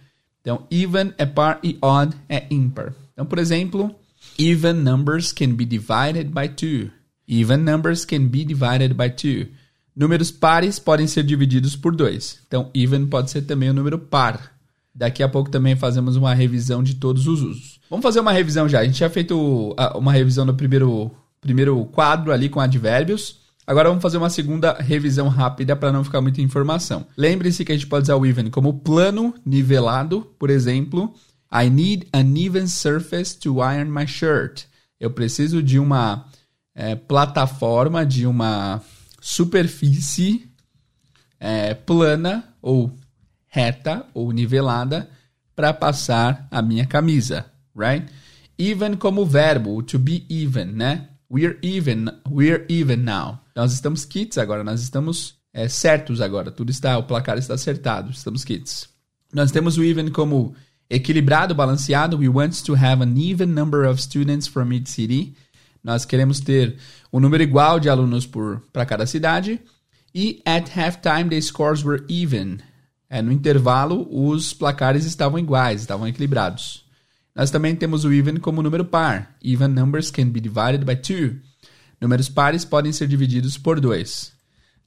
Então, 0.41 0.65
even 0.71 1.13
é 1.17 1.25
par 1.25 1.59
e 1.63 1.77
odd 1.81 2.15
é 2.27 2.45
ímpar. 2.49 2.93
Então, 3.19 3.27
por 3.27 3.37
exemplo, 3.37 3.93
even 4.39 4.75
numbers 4.75 5.33
can 5.33 5.49
be 5.49 5.65
divided 5.65 6.31
by 6.31 6.47
two. 6.47 6.89
Even 7.27 7.57
numbers 7.57 8.05
can 8.05 8.27
be 8.27 8.45
divided 8.45 8.93
by 8.93 9.09
two. 9.09 9.51
Números 9.93 10.31
pares 10.31 10.79
podem 10.79 11.05
ser 11.05 11.23
divididos 11.23 11.75
por 11.75 11.93
dois. 11.93 12.39
Então, 12.47 12.71
even 12.73 13.07
pode 13.07 13.29
ser 13.29 13.41
também 13.41 13.71
um 13.71 13.73
número 13.73 13.99
par. 13.99 14.53
Daqui 14.95 15.21
a 15.21 15.27
pouco 15.27 15.49
também 15.49 15.75
fazemos 15.75 16.15
uma 16.15 16.33
revisão 16.33 16.81
de 16.81 16.95
todos 16.95 17.27
os 17.27 17.41
usos. 17.41 17.81
Vamos 17.89 18.03
fazer 18.03 18.21
uma 18.21 18.31
revisão 18.31 18.69
já. 18.69 18.79
A 18.79 18.85
gente 18.85 18.99
já 18.99 19.09
feito 19.09 19.75
uma 19.95 20.13
revisão 20.13 20.45
no 20.45 20.53
primeiro, 20.53 21.11
primeiro 21.41 21.83
quadro 21.87 22.31
ali 22.31 22.47
com 22.47 22.61
advérbios. 22.61 23.39
Agora 23.67 23.89
vamos 23.89 24.01
fazer 24.01 24.17
uma 24.17 24.29
segunda 24.29 24.75
revisão 24.75 25.27
rápida 25.27 25.75
para 25.75 25.91
não 25.91 26.05
ficar 26.05 26.21
muita 26.21 26.41
informação. 26.41 27.05
Lembre-se 27.17 27.65
que 27.65 27.73
a 27.73 27.75
gente 27.75 27.87
pode 27.87 28.03
usar 28.03 28.15
o 28.15 28.25
even 28.25 28.49
como 28.49 28.79
plano 28.79 29.35
nivelado, 29.45 30.25
por 30.39 30.49
exemplo. 30.49 31.13
I 31.51 31.69
need 31.69 32.07
an 32.13 32.37
even 32.37 32.67
surface 32.67 33.35
to 33.39 33.61
iron 33.61 33.91
my 33.91 34.05
shirt. 34.05 34.65
Eu 34.99 35.11
preciso 35.11 35.63
de 35.63 35.79
uma 35.79 36.25
é, 36.75 36.95
plataforma, 36.95 38.05
de 38.05 38.27
uma 38.27 38.81
superfície 39.21 40.49
é, 41.39 41.73
plana 41.73 42.53
ou 42.61 42.91
reta 43.47 44.05
ou 44.13 44.31
nivelada 44.31 45.09
para 45.55 45.73
passar 45.73 46.47
a 46.51 46.61
minha 46.61 46.85
camisa, 46.85 47.45
right? 47.75 48.05
Even 48.57 48.95
como 48.95 49.25
verbo, 49.25 49.81
to 49.81 49.97
be 49.97 50.25
even, 50.29 50.65
né? 50.73 51.09
We're 51.31 51.57
even, 51.61 52.05
we're 52.29 52.65
even 52.69 52.97
now. 52.97 53.39
Nós 53.55 53.73
estamos 53.73 54.05
kits 54.05 54.37
agora, 54.37 54.63
nós 54.63 54.81
estamos 54.81 55.35
é, 55.53 55.67
certos 55.67 56.21
agora. 56.21 56.51
Tudo 56.51 56.71
está, 56.71 56.97
o 56.97 57.03
placar 57.03 57.37
está 57.37 57.53
acertado, 57.53 58.11
estamos 58.11 58.43
kits. 58.43 58.89
Nós 59.33 59.51
temos 59.51 59.77
o 59.77 59.83
even 59.83 60.09
como 60.09 60.55
Equilibrado, 60.89 61.53
balanceado. 61.53 62.17
We 62.17 62.27
want 62.27 62.63
to 62.65 62.73
have 62.73 63.03
an 63.03 63.15
even 63.17 63.53
number 63.53 63.87
of 63.87 64.01
students 64.01 64.47
from 64.47 64.73
each 64.73 64.89
city. 64.89 65.35
Nós 65.83 66.03
queremos 66.03 66.39
ter 66.39 66.77
um 67.13 67.19
número 67.19 67.43
igual 67.43 67.79
de 67.79 67.89
alunos 67.89 68.27
para 68.71 68.85
cada 68.85 69.05
cidade. 69.05 69.61
E 70.13 70.41
at 70.45 70.69
halftime 70.75 71.29
the 71.29 71.39
scores 71.41 71.83
were 71.83 72.03
even. 72.09 72.57
É, 73.09 73.21
no 73.21 73.31
intervalo, 73.31 74.07
os 74.09 74.53
placares 74.53 75.05
estavam 75.05 75.39
iguais, 75.39 75.81
estavam 75.81 76.07
equilibrados. 76.07 76.83
Nós 77.35 77.51
também 77.51 77.75
temos 77.75 78.03
o 78.03 78.11
even 78.11 78.37
como 78.37 78.61
número 78.61 78.83
par. 78.83 79.35
Even 79.43 79.69
numbers 79.69 80.11
can 80.11 80.29
be 80.29 80.39
divided 80.39 80.83
by 80.83 80.95
two. 80.95 81.39
Números 82.01 82.29
pares 82.29 82.65
podem 82.65 82.91
ser 82.91 83.07
divididos 83.07 83.57
por 83.57 83.79
dois. 83.79 84.31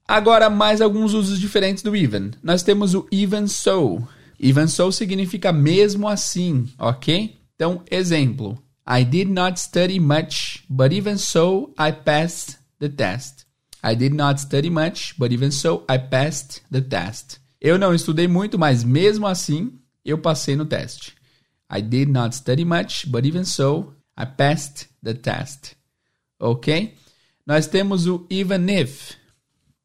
Agora, 0.07 0.51
mais 0.51 0.81
alguns 0.81 1.15
usos 1.15 1.39
diferentes 1.39 1.83
do 1.83 1.97
even. 1.97 2.33
Nós 2.43 2.63
temos 2.63 2.95
o 2.95 3.07
even 3.11 3.47
so. 3.47 4.07
Even 4.43 4.67
so 4.67 4.91
significa 4.91 5.53
mesmo 5.53 6.09
assim, 6.09 6.69
ok? 6.77 7.39
Então, 7.55 7.85
exemplo. 7.89 8.61
I 8.85 9.05
did 9.05 9.29
not 9.29 9.61
study 9.61 10.01
much, 10.01 10.65
but 10.69 10.93
even 10.93 11.17
so 11.17 11.73
I 11.79 11.93
passed 11.93 12.59
the 12.81 12.89
test. 12.89 13.47
I 13.85 13.95
did 13.95 14.13
not 14.13 14.41
study 14.41 14.69
much, 14.69 15.15
but 15.17 15.33
even 15.33 15.53
so 15.53 15.85
I 15.89 15.99
passed 15.99 16.63
the 16.73 16.81
test. 16.81 17.41
Eu 17.61 17.79
não 17.79 17.95
estudei 17.95 18.27
muito, 18.27 18.59
mas 18.59 18.83
mesmo 18.83 19.29
assim 19.29 19.79
eu 20.05 20.19
passei 20.19 20.57
no 20.57 20.65
teste. 20.65 21.15
I 21.71 21.81
did 21.81 22.09
not 22.09 22.35
study 22.35 22.65
much, 22.65 23.07
but 23.07 23.25
even 23.25 23.45
so 23.45 23.95
I 24.19 24.27
passed 24.27 24.89
the 25.03 25.15
test. 25.15 25.77
Ok? 26.41 26.97
Nós 27.47 27.69
temos 27.69 28.09
o 28.09 28.27
even 28.29 28.69
if. 28.69 29.13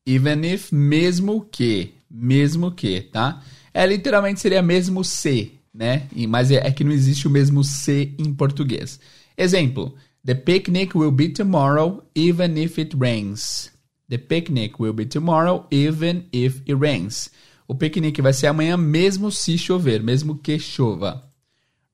Even 0.06 0.44
if, 0.44 0.72
mesmo 0.72 1.46
que. 1.46 1.94
Mesmo 2.10 2.72
que, 2.72 3.02
tá? 3.02 3.44
É 3.78 3.86
literalmente 3.86 4.40
seria 4.40 4.60
mesmo 4.64 5.04
se, 5.04 5.52
né? 5.72 6.08
Mas 6.28 6.50
é, 6.50 6.56
é 6.56 6.72
que 6.72 6.84
não 6.84 6.92
existe 6.92 7.28
o 7.28 7.30
mesmo 7.30 7.64
se 7.64 8.12
em 8.18 8.34
português. 8.34 9.00
Exemplo: 9.38 9.94
The 10.26 10.34
picnic 10.34 10.98
will 10.98 11.12
be 11.12 11.30
tomorrow 11.30 12.04
even 12.16 12.60
if 12.60 12.80
it 12.80 12.98
rains. 13.00 13.72
The 14.10 14.18
picnic 14.18 14.82
will 14.82 14.94
be 14.94 15.06
tomorrow 15.06 15.68
even 15.70 16.26
if 16.34 16.62
it 16.62 16.74
rains. 16.74 17.30
O 17.68 17.76
piquenique 17.76 18.20
vai 18.20 18.34
ser 18.34 18.48
amanhã 18.48 18.76
mesmo 18.78 19.32
se 19.32 19.56
chover, 19.60 20.02
mesmo 20.02 20.40
que 20.40 20.58
chova. 20.58 21.24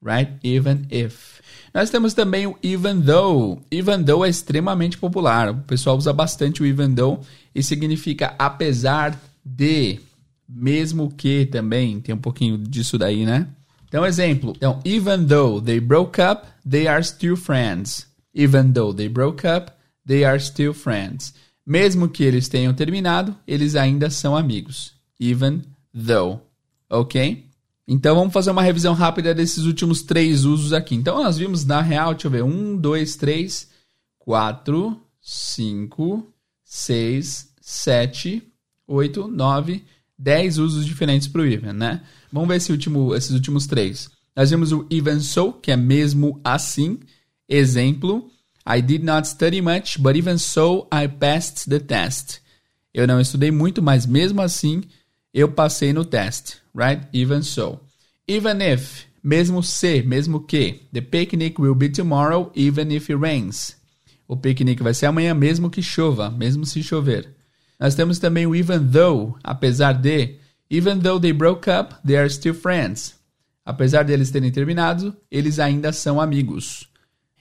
Right? 0.02 0.32
Even 0.42 0.86
if. 0.90 1.42
Nós 1.74 1.90
temos 1.90 2.14
também 2.14 2.48
o 2.48 2.58
even 2.64 3.02
though. 3.02 3.62
Even 3.70 4.06
though 4.06 4.26
é 4.26 4.30
extremamente 4.30 4.98
popular. 4.98 5.50
O 5.50 5.58
pessoal 5.64 5.98
usa 5.98 6.14
bastante 6.14 6.64
o 6.64 6.66
even 6.66 6.96
though 6.96 7.20
e 7.54 7.62
significa 7.62 8.36
apesar 8.40 9.20
de 9.44 10.00
mesmo 10.48 11.12
que 11.12 11.46
também 11.46 12.00
tem 12.00 12.14
um 12.14 12.20
pouquinho 12.20 12.58
disso 12.58 12.98
daí, 12.98 13.26
né? 13.26 13.48
Então, 13.88 14.06
exemplo. 14.06 14.54
Então, 14.56 14.80
even 14.84 15.26
though 15.26 15.62
they 15.62 15.80
broke 15.80 16.20
up, 16.20 16.48
they 16.68 16.88
are 16.88 17.04
still 17.04 17.38
friends. 17.38 18.08
Even 18.34 18.72
though 18.74 18.94
they 18.96 19.08
broke 19.08 19.46
up, 19.46 19.72
they 20.06 20.26
are 20.26 20.40
still 20.40 20.74
friends. 20.74 21.34
Mesmo 21.66 22.10
que 22.10 22.24
eles 22.24 22.48
tenham 22.48 22.74
terminado, 22.74 23.36
eles 23.48 23.76
ainda 23.76 24.10
são 24.10 24.36
amigos. 24.36 24.94
Even 25.20 25.62
though. 25.94 26.42
Ok? 26.90 27.46
Então 27.88 28.16
vamos 28.16 28.34
fazer 28.34 28.52
uma 28.52 28.62
revisão 28.62 28.94
rápida 28.94 29.34
desses 29.34 29.66
últimos 29.66 30.02
três 30.02 30.46
usos 30.46 30.74
aqui. 30.74 30.96
Então 30.96 31.22
nós 31.22 31.38
vimos 31.38 31.66
na 31.66 31.82
real, 31.82 32.14
deixa 32.14 32.28
eu 32.28 32.32
ver, 32.32 32.44
um, 32.44 32.76
dois, 32.78 33.16
três, 33.16 33.70
quatro, 34.18 35.00
cinco, 35.22 36.28
seis, 36.64 37.54
sete, 37.62 38.42
oito, 38.88 39.28
nove, 39.28 39.84
10 40.24 40.58
usos 40.58 40.86
diferentes 40.86 41.28
para 41.28 41.42
o 41.42 41.46
even, 41.46 41.74
né? 41.74 42.02
Vamos 42.32 42.48
ver 42.48 42.56
esse 42.56 42.72
último, 42.72 43.14
esses 43.14 43.32
últimos 43.32 43.68
três. 43.68 44.10
Nós 44.36 44.50
vimos 44.50 44.72
o 44.72 44.88
even 44.90 45.20
so, 45.20 45.52
que 45.54 45.72
é 45.72 45.76
mesmo 45.76 46.40
assim. 46.44 47.00
Exemplo, 47.48 48.32
I 48.66 48.82
did 48.82 49.04
not 49.04 49.28
study 49.28 49.62
much, 49.62 50.00
but 50.00 50.16
even 50.16 50.38
so 50.38 50.88
I 50.92 51.08
passed 51.08 51.70
the 51.70 51.80
test. 51.80 52.40
Eu 52.94 53.06
não 53.06 53.20
estudei 53.20 53.52
muito, 53.52 53.82
mas 53.82 54.06
mesmo 54.06 54.42
assim 54.42 54.84
eu 55.34 55.50
passei 55.50 55.92
no 55.92 56.06
teste, 56.06 56.58
right? 56.74 57.06
Even 57.14 57.42
so. 57.42 57.80
Even 58.26 58.62
if, 58.62 59.04
mesmo 59.22 59.62
se, 59.62 60.02
mesmo 60.04 60.40
que. 60.40 60.84
The 60.94 61.02
picnic 61.02 61.60
will 61.60 61.76
be 61.76 61.90
tomorrow, 61.90 62.50
even 62.56 62.96
if 62.96 63.10
it 63.10 63.20
rains. 63.20 63.76
O 64.26 64.38
piquenique 64.38 64.82
vai 64.82 64.94
ser 64.94 65.08
amanhã, 65.08 65.34
mesmo 65.34 65.70
que 65.70 65.82
chova, 65.82 66.30
mesmo 66.30 66.66
se 66.66 66.82
chover. 66.82 67.30
Nós 67.84 67.96
temos 67.96 68.18
também 68.18 68.48
o 68.48 68.56
even 68.56 68.80
though, 68.80 69.36
apesar 69.44 69.92
de. 69.92 70.38
Even 70.72 71.00
though 71.00 71.20
they 71.20 71.34
broke 71.34 71.70
up, 71.70 71.94
they 72.06 72.16
are 72.16 72.30
still 72.30 72.54
friends. 72.54 73.16
Apesar 73.66 74.04
deles 74.04 74.32
terem 74.32 74.50
terminado, 74.54 75.14
eles 75.30 75.60
ainda 75.60 75.92
são 75.92 76.22
amigos. 76.22 76.88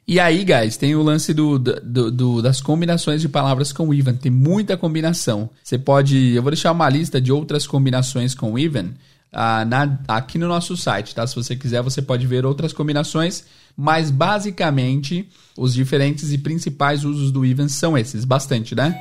E 0.06 0.18
aí, 0.18 0.44
guys, 0.44 0.76
tem 0.76 0.96
o 0.96 1.02
lance 1.02 1.32
do, 1.32 1.60
do, 1.60 2.10
do, 2.10 2.42
das 2.42 2.60
combinações 2.60 3.20
de 3.20 3.28
palavras 3.28 3.72
com 3.72 3.94
even. 3.94 4.14
Tem 4.14 4.32
muita 4.32 4.76
combinação. 4.76 5.48
Você 5.62 5.78
pode. 5.78 6.34
Eu 6.34 6.42
vou 6.42 6.50
deixar 6.50 6.72
uma 6.72 6.88
lista 6.88 7.20
de 7.20 7.30
outras 7.30 7.64
combinações 7.64 8.34
com 8.34 8.58
even 8.58 8.86
uh, 9.32 9.64
na, 9.64 9.96
aqui 10.08 10.38
no 10.38 10.48
nosso 10.48 10.76
site, 10.76 11.14
tá? 11.14 11.24
Se 11.24 11.36
você 11.36 11.54
quiser, 11.54 11.82
você 11.82 12.02
pode 12.02 12.26
ver 12.26 12.44
outras 12.44 12.72
combinações. 12.72 13.44
Mas 13.76 14.10
basicamente, 14.10 15.28
os 15.56 15.72
diferentes 15.72 16.32
e 16.32 16.38
principais 16.38 17.04
usos 17.04 17.30
do 17.30 17.46
even 17.46 17.68
são 17.68 17.96
esses. 17.96 18.24
Bastante, 18.24 18.74
né? 18.74 18.98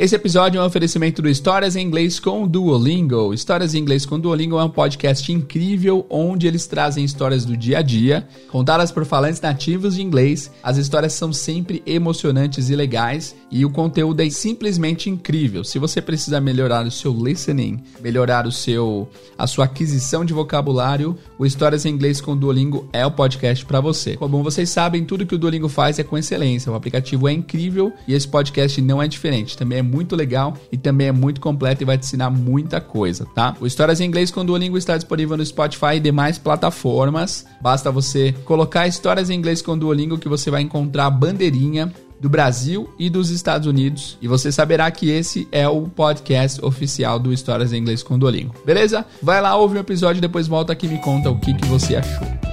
Esse 0.00 0.16
episódio 0.16 0.58
é 0.58 0.62
um 0.62 0.66
oferecimento 0.66 1.20
do 1.20 1.28
Histórias 1.28 1.76
em 1.76 1.86
Inglês 1.86 2.18
com 2.18 2.48
Duolingo. 2.48 3.34
Histórias 3.34 3.74
em 3.74 3.80
Inglês 3.80 4.06
com 4.06 4.18
Duolingo 4.18 4.58
é 4.58 4.64
um 4.64 4.70
podcast 4.70 5.30
incrível 5.30 6.06
onde 6.08 6.46
eles 6.46 6.66
trazem 6.66 7.04
histórias 7.04 7.44
do 7.44 7.54
dia 7.54 7.80
a 7.80 7.82
dia, 7.82 8.26
contadas 8.50 8.90
por 8.90 9.04
falantes 9.04 9.42
nativos 9.42 9.96
de 9.96 10.02
inglês. 10.02 10.50
As 10.62 10.78
histórias 10.78 11.12
são 11.12 11.34
sempre 11.34 11.82
emocionantes 11.84 12.70
e 12.70 12.74
legais 12.74 13.36
e 13.50 13.62
o 13.62 13.68
conteúdo 13.68 14.22
é 14.22 14.30
simplesmente 14.30 15.10
incrível. 15.10 15.62
Se 15.64 15.78
você 15.78 16.00
precisa 16.00 16.40
melhorar 16.40 16.86
o 16.86 16.90
seu 16.90 17.12
listening, 17.12 17.78
melhorar 18.00 18.46
o 18.46 18.52
seu 18.52 19.06
a 19.36 19.46
sua 19.46 19.66
aquisição 19.66 20.24
de 20.24 20.32
vocabulário, 20.32 21.14
o 21.38 21.44
Histórias 21.44 21.84
em 21.84 21.90
Inglês 21.90 22.22
com 22.22 22.34
Duolingo 22.34 22.88
é 22.90 23.04
o 23.04 23.10
podcast 23.10 23.66
para 23.66 23.82
você. 23.82 24.16
Como 24.16 24.42
vocês 24.42 24.70
sabem, 24.70 25.04
tudo 25.04 25.26
que 25.26 25.34
o 25.34 25.38
Duolingo 25.38 25.68
faz 25.68 25.98
é 25.98 26.02
com 26.02 26.16
excelência. 26.16 26.72
O 26.72 26.74
aplicativo 26.74 27.28
é 27.28 27.32
incrível 27.34 27.92
e 28.08 28.14
esse 28.14 28.26
podcast 28.26 28.80
não 28.80 29.02
é 29.02 29.06
diferente. 29.06 29.58
Também 29.58 29.80
é 29.80 29.89
muito 29.90 30.14
legal 30.14 30.54
e 30.70 30.76
também 30.76 31.08
é 31.08 31.12
muito 31.12 31.40
completo 31.40 31.82
e 31.82 31.86
vai 31.86 31.98
te 31.98 32.04
ensinar 32.04 32.30
muita 32.30 32.80
coisa, 32.80 33.26
tá? 33.34 33.56
O 33.60 33.66
Histórias 33.66 34.00
em 34.00 34.04
Inglês 34.04 34.30
com 34.30 34.44
Duolingo 34.44 34.78
está 34.78 34.96
disponível 34.96 35.36
no 35.36 35.44
Spotify 35.44 35.96
e 35.96 36.00
demais 36.00 36.38
plataformas. 36.38 37.44
Basta 37.60 37.90
você 37.90 38.32
colocar 38.44 38.86
Histórias 38.86 39.30
em 39.30 39.34
Inglês 39.34 39.62
com 39.62 39.76
Duolingo 39.76 40.18
que 40.18 40.28
você 40.28 40.50
vai 40.50 40.62
encontrar 40.62 41.06
a 41.06 41.10
bandeirinha 41.10 41.92
do 42.20 42.28
Brasil 42.28 42.92
e 42.98 43.08
dos 43.08 43.30
Estados 43.30 43.66
Unidos. 43.66 44.18
E 44.20 44.28
você 44.28 44.52
saberá 44.52 44.90
que 44.90 45.08
esse 45.08 45.48
é 45.50 45.66
o 45.66 45.82
podcast 45.82 46.62
oficial 46.64 47.18
do 47.18 47.32
Histórias 47.32 47.72
em 47.72 47.78
Inglês 47.78 48.02
com 48.02 48.18
Duolingo. 48.18 48.54
Beleza? 48.64 49.06
Vai 49.22 49.40
lá, 49.40 49.56
ouve 49.56 49.78
o 49.78 49.80
episódio 49.80 50.18
e 50.18 50.20
depois 50.20 50.46
volta 50.46 50.72
aqui 50.72 50.86
e 50.86 50.90
me 50.90 50.98
conta 50.98 51.30
o 51.30 51.38
que, 51.38 51.54
que 51.54 51.66
você 51.66 51.96
achou. 51.96 52.49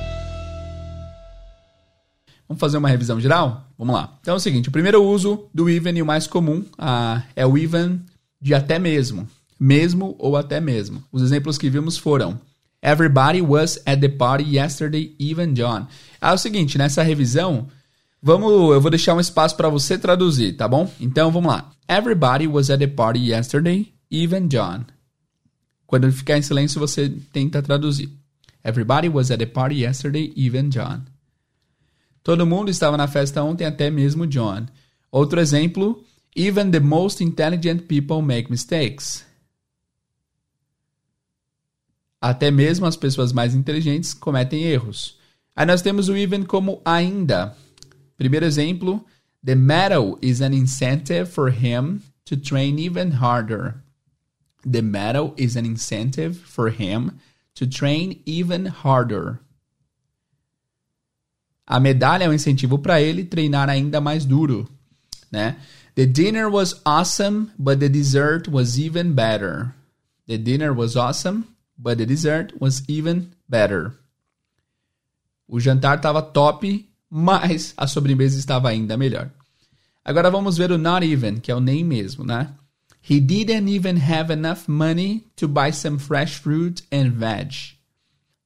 Vamos 2.47 2.61
fazer 2.61 2.77
uma 2.77 2.89
revisão 2.89 3.19
geral? 3.19 3.67
Vamos 3.77 3.93
lá. 3.93 4.17
Então 4.21 4.33
é 4.33 4.37
o 4.37 4.39
seguinte: 4.39 4.69
o 4.69 4.71
primeiro 4.71 5.03
uso 5.03 5.45
do 5.53 5.69
even 5.69 5.97
e 5.97 6.01
o 6.01 6.05
mais 6.05 6.27
comum 6.27 6.63
ah, 6.77 7.23
é 7.35 7.45
o 7.45 7.57
even 7.57 7.99
de 8.41 8.53
até 8.53 8.79
mesmo. 8.79 9.27
Mesmo 9.59 10.15
ou 10.17 10.37
até 10.37 10.59
mesmo. 10.59 11.03
Os 11.11 11.21
exemplos 11.21 11.57
que 11.57 11.69
vimos 11.69 11.97
foram: 11.97 12.39
Everybody 12.81 13.41
was 13.41 13.79
at 13.85 13.99
the 13.99 14.07
party 14.07 14.55
yesterday, 14.55 15.15
even 15.19 15.53
John. 15.53 15.87
Ah, 16.21 16.31
é 16.31 16.33
o 16.33 16.37
seguinte: 16.37 16.77
nessa 16.77 17.03
revisão, 17.03 17.67
vamos, 18.21 18.51
eu 18.71 18.79
vou 18.79 18.91
deixar 18.91 19.13
um 19.13 19.19
espaço 19.19 19.55
para 19.57 19.67
você 19.67 19.97
traduzir, 19.97 20.53
tá 20.53 20.67
bom? 20.67 20.89
Então 20.99 21.31
vamos 21.31 21.51
lá. 21.51 21.69
Everybody 21.89 22.47
was 22.47 22.69
at 22.69 22.79
the 22.79 22.87
party 22.87 23.31
yesterday, 23.31 23.91
even 24.09 24.47
John. 24.47 24.85
Quando 25.85 26.11
ficar 26.11 26.37
em 26.37 26.41
silêncio, 26.41 26.79
você 26.79 27.09
tenta 27.31 27.61
traduzir. 27.61 28.09
Everybody 28.63 29.09
was 29.09 29.31
at 29.31 29.39
the 29.39 29.45
party 29.45 29.81
yesterday, 29.81 30.33
even 30.35 30.69
John. 30.69 31.03
Todo 32.27 32.45
mundo 32.45 32.69
estava 32.69 32.97
na 32.97 33.07
festa 33.07 33.41
ontem, 33.41 33.63
até 33.63 33.89
mesmo 33.89 34.27
John. 34.27 34.65
Outro 35.09 35.39
exemplo: 35.39 36.03
Even 36.35 36.69
the 36.71 36.79
most 36.81 37.23
intelligent 37.23 37.83
people 37.83 38.21
make 38.21 38.51
mistakes. 38.51 39.25
Até 42.19 42.51
mesmo 42.51 42.85
as 42.85 42.97
pessoas 42.97 43.31
mais 43.31 43.55
inteligentes 43.55 44.13
cometem 44.13 44.63
erros. 44.63 45.17
Aí 45.55 45.65
nós 45.65 45.81
temos 45.81 46.09
o 46.09 46.17
even 46.17 46.43
como 46.43 46.81
ainda. 46.83 47.55
Primeiro 48.17 48.45
exemplo: 48.45 49.05
The 49.41 49.55
medal 49.55 50.19
is 50.21 50.41
an 50.41 50.53
incentive 50.53 51.31
for 51.31 51.49
him 51.49 52.01
to 52.25 52.35
train 52.35 52.77
even 52.77 53.21
harder. 53.21 53.75
The 54.69 54.81
medal 54.81 55.33
is 55.37 55.55
an 55.55 55.65
incentive 55.65 56.33
for 56.33 56.69
him 56.69 57.11
to 57.55 57.65
train 57.65 58.21
even 58.25 58.65
harder. 58.65 59.39
A 61.67 61.81
medalha 61.81 62.23
é 62.23 62.29
um 62.29 62.33
incentivo 62.33 62.79
para 62.79 63.01
ele 63.01 63.25
treinar 63.25 63.69
ainda 63.69 63.99
mais 63.99 64.23
duro, 64.23 64.69
né? 65.29 65.57
The 65.95 66.05
dinner 66.05 66.47
was 66.47 66.79
awesome, 66.85 67.49
but 67.57 67.79
the 67.79 67.89
dessert 67.89 68.49
was 68.49 68.79
even 68.79 69.11
better. 69.11 69.73
The 70.27 70.37
dinner 70.37 70.71
was 70.73 70.95
awesome, 70.95 71.43
but 71.77 71.97
the 71.97 72.05
dessert 72.05 72.53
was 72.61 72.83
even 72.87 73.27
better. 73.49 73.91
O 75.47 75.59
jantar 75.59 75.97
estava 75.97 76.21
top, 76.21 76.87
mas 77.09 77.73
a 77.75 77.85
sobremesa 77.85 78.39
estava 78.39 78.69
ainda 78.69 78.95
melhor. 78.95 79.29
Agora 80.05 80.31
vamos 80.31 80.57
ver 80.57 80.71
o 80.71 80.77
not 80.77 81.05
even, 81.05 81.39
que 81.39 81.51
é 81.51 81.55
o 81.55 81.59
nem 81.59 81.83
mesmo, 81.83 82.23
né? 82.23 82.53
He 83.09 83.19
didn't 83.19 83.69
even 83.69 83.97
have 83.97 84.31
enough 84.31 84.67
money 84.67 85.25
to 85.35 85.47
buy 85.47 85.71
some 85.71 85.97
fresh 85.97 86.39
fruit 86.39 86.83
and 86.91 87.11
veg. 87.11 87.75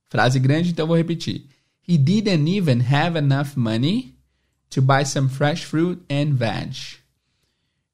Frase 0.10 0.40
grande, 0.40 0.72
então 0.72 0.88
vou 0.88 0.96
repetir. 0.96 1.51
He 1.92 1.98
didn't 1.98 2.48
even 2.48 2.80
have 2.80 3.18
enough 3.18 3.58
money 3.58 4.16
to 4.70 4.82
buy 4.82 5.04
some 5.04 5.28
fresh 5.28 5.66
fruit 5.66 6.02
and 6.10 6.36
veg. 6.36 7.02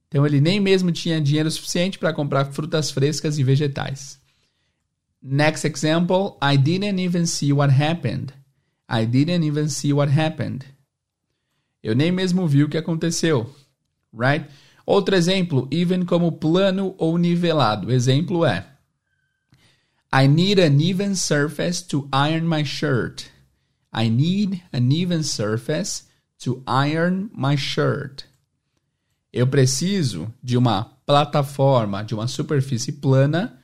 Então 0.08 0.24
ele 0.24 0.39
nem 0.39 0.60
mesmo 0.60 0.92
tinha 0.92 1.20
dinheiro 1.20 1.50
suficiente 1.50 1.98
para 1.98 2.13
comprar 2.13 2.46
frutas 2.54 2.92
frescas 2.92 3.39
e 3.39 3.44
vegetais. 3.44 4.20
Next 5.20 5.66
example, 5.66 6.38
I 6.39 6.58
didn't 6.58 7.00
even 7.00 7.25
see 7.25 7.51
what 7.51 7.74
happened. 7.74 8.36
I 8.88 9.04
didn't 9.04 9.44
even 9.44 9.68
see 9.68 9.92
what 9.92 10.12
happened. 10.12 10.63
Eu 11.82 11.96
nem 11.96 12.12
mesmo 12.12 12.48
vi 12.48 12.63
o 12.63 12.70
que 12.70 12.77
aconteceu. 12.77 13.50
Right? 14.13 14.46
Outro 14.86 15.16
exemplo, 15.16 15.68
even 15.72 16.06
como 16.06 16.34
plano 16.34 16.94
ou 17.00 17.18
nivelado. 17.18 17.92
Exemplo 17.92 18.46
é: 18.46 18.63
I 20.13 20.27
need 20.27 20.60
an 20.60 20.80
even 20.80 21.16
surface 21.16 21.82
to 21.88 22.08
iron 22.13 22.48
my 22.48 22.63
shirt. 22.63 23.32
I 23.94 24.10
need 24.10 24.62
an 24.74 24.91
even 24.91 25.24
surface 25.24 26.06
to 26.44 26.63
iron 26.67 27.29
my 27.36 27.56
shirt. 27.58 28.24
Eu 29.32 29.48
preciso 29.48 30.34
de 30.41 30.58
uma 30.58 30.84
plataforma, 31.06 32.03
de 32.03 32.13
uma 32.13 32.27
superfície 32.27 32.91
plana 32.91 33.58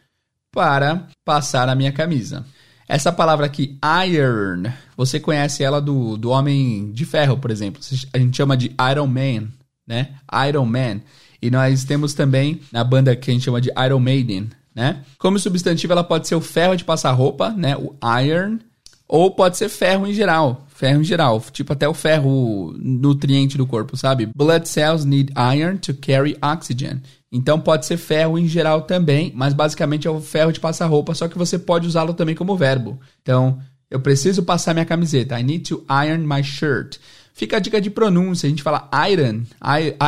para 0.52 1.08
passar 1.26 1.68
a 1.68 1.76
minha 1.76 1.92
camisa. 1.92 2.46
Essa 2.88 3.12
palavra 3.12 3.46
aqui, 3.46 3.78
iron, 4.06 4.72
você 4.96 5.20
conhece 5.20 5.64
ela 5.64 5.82
do, 5.82 6.18
do 6.18 6.30
Homem 6.30 6.92
de 6.92 7.06
Ferro, 7.06 7.38
por 7.38 7.50
exemplo. 7.50 7.82
A 8.14 8.18
gente 8.18 8.38
chama 8.38 8.56
de 8.58 8.76
Iron 8.92 9.08
Man, 9.08 9.48
né? 9.88 10.16
Iron 10.48 10.66
Man. 10.66 11.02
E 11.42 11.50
nós 11.50 11.84
temos 11.84 12.14
também 12.14 12.62
na 12.72 12.84
banda 12.84 13.16
que 13.16 13.32
a 13.32 13.34
gente 13.34 13.44
chama 13.44 13.60
de 13.60 13.72
Iron 13.86 14.00
Maiden, 14.00 14.50
né? 14.76 15.04
Como 15.18 15.40
substantivo, 15.40 15.94
ela 15.94 16.04
pode 16.04 16.28
ser 16.28 16.36
o 16.36 16.42
ferro 16.42 16.76
de 16.76 16.84
passar 16.84 17.12
roupa, 17.12 17.50
né? 17.50 17.76
O 17.76 17.96
iron 18.22 18.60
ou 19.08 19.32
pode 19.32 19.58
ser 19.58 19.70
ferro 19.70 20.08
em 20.08 20.14
geral. 20.14 20.66
Ferro 20.70 21.02
em 21.02 21.04
geral. 21.04 21.42
Tipo 21.52 21.74
até 21.74 21.88
o 21.88 21.94
ferro 21.94 22.74
nutriente 22.78 23.58
do 23.58 23.68
corpo, 23.68 23.96
sabe? 23.96 24.28
Blood 24.36 24.68
cells 24.68 25.06
need 25.06 25.32
iron 25.38 25.78
to 25.78 25.94
carry 25.94 26.38
oxygen. 26.42 27.02
Então 27.32 27.60
pode 27.60 27.86
ser 27.86 27.98
ferro 27.98 28.38
em 28.38 28.48
geral 28.48 28.84
também, 28.84 29.32
mas 29.36 29.54
basicamente 29.54 30.08
é 30.08 30.12
o 30.12 30.22
ferro 30.22 30.52
de 30.52 30.60
passar 30.60 30.86
roupa, 30.86 31.16
só 31.16 31.28
que 31.28 31.38
você 31.38 31.58
pode 31.58 31.88
usá-lo 31.88 32.14
também 32.14 32.36
como 32.36 32.56
verbo. 32.56 33.00
Então, 33.22 33.60
eu 33.90 34.00
preciso 34.00 34.44
passar 34.44 34.74
minha 34.74 34.86
camiseta. 34.86 35.40
I 35.40 35.44
need 35.44 35.68
to 35.70 35.84
iron 35.90 36.20
my 36.20 36.44
shirt. 36.44 36.98
Fica 37.34 37.58
a 37.58 37.60
dica 37.60 37.82
de 37.82 37.90
pronúncia. 37.90 38.46
A 38.46 38.50
gente 38.50 38.62
fala 38.62 38.90
iron, 39.10 39.44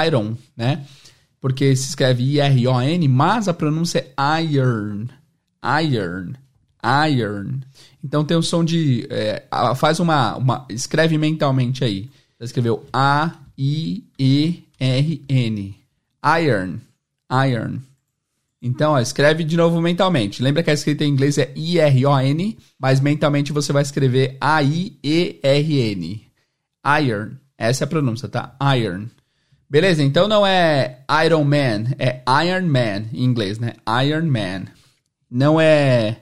iron, 0.07 0.35
né? 0.55 0.85
Porque 1.41 1.75
se 1.75 1.89
escreve 1.89 2.23
I-R-O-N, 2.23 3.07
mas 3.07 3.47
a 3.47 3.53
pronúncia 3.53 3.99
é 3.99 4.43
iron. 4.43 5.05
Iron. 5.83 6.33
Iron. 7.09 7.59
Então 8.03 8.23
tem 8.23 8.37
o 8.37 8.43
som 8.43 8.63
de. 8.63 9.07
É, 9.09 9.43
faz 9.75 9.99
uma, 9.99 10.35
uma. 10.35 10.65
Escreve 10.69 11.17
mentalmente 11.17 11.83
aí. 11.83 12.09
Você 12.37 12.45
escreveu 12.45 12.85
A-I-E-R-N. 12.93 13.45
Iron. 16.41 16.79
Iron. 17.47 17.79
Então, 18.61 18.93
ó, 18.93 18.99
escreve 18.99 19.43
de 19.43 19.55
novo 19.55 19.79
mentalmente. 19.79 20.41
Lembra 20.41 20.63
que 20.63 20.71
a 20.71 20.73
escrita 20.73 21.03
em 21.03 21.09
inglês 21.09 21.37
é 21.37 21.51
I-R-O-N, 21.55 22.57
mas 22.79 22.99
mentalmente 22.99 23.53
você 23.53 23.71
vai 23.71 23.83
escrever 23.83 24.37
A-I-E-R-N. 24.41 26.21
Iron. 27.01 27.31
Essa 27.57 27.83
é 27.83 27.85
a 27.85 27.87
pronúncia, 27.87 28.27
tá? 28.27 28.55
Iron. 28.75 29.05
Beleza? 29.69 30.03
Então 30.03 30.27
não 30.27 30.45
é 30.45 30.99
Iron 31.25 31.43
Man, 31.43 31.91
é 31.97 32.21
Iron 32.45 32.67
Man 32.67 33.05
em 33.13 33.23
inglês, 33.23 33.59
né? 33.59 33.73
Iron 34.05 34.25
Man. 34.25 34.65
não 35.29 35.59
é 35.59 36.17